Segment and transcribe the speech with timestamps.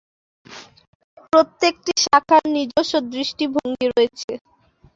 [1.25, 4.31] প্রত্যেকটি শাখার নিজস্ব দৃষ্টিভঙ্গি রয়েছে।